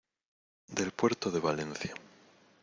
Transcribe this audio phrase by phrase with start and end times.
[0.65, 1.93] del puerto de Valencia.